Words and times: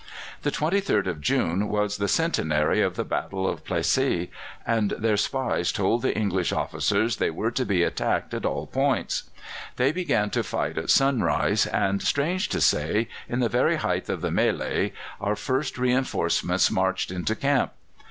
The 0.41 0.49
23rd 0.49 1.05
of 1.05 1.21
June 1.21 1.67
was 1.67 1.97
the 1.99 2.07
centenary 2.07 2.81
of 2.81 2.95
the 2.95 3.05
Battle 3.05 3.47
of 3.47 3.63
Plassey, 3.63 4.31
and 4.65 4.89
their 4.97 5.15
spies 5.15 5.71
told 5.71 6.01
the 6.01 6.17
English 6.17 6.51
officers 6.51 7.17
they 7.17 7.29
were 7.29 7.51
to 7.51 7.63
be 7.67 7.83
attacked 7.83 8.33
at 8.33 8.43
all 8.43 8.65
points. 8.65 9.29
They 9.75 9.91
began 9.91 10.31
to 10.31 10.41
fight 10.41 10.79
at 10.79 10.89
sunrise, 10.89 11.67
and, 11.67 12.01
strange 12.01 12.49
to 12.49 12.61
say, 12.61 13.09
in 13.29 13.41
the 13.41 13.47
very 13.47 13.75
height 13.75 14.09
of 14.09 14.21
the 14.21 14.29
mêlée 14.31 14.91
our 15.19 15.35
first 15.35 15.77
reinforcements 15.77 16.71
marched 16.71 17.11
into 17.11 17.35
camp! 17.35 17.73